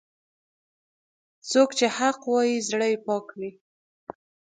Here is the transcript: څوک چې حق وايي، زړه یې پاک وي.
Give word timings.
څوک 1.49 1.69
چې 1.77 1.85
حق 1.97 2.19
وايي، 2.31 2.57
زړه 2.69 2.87
یې 2.91 2.97
پاک 3.07 3.27
وي. 3.37 3.51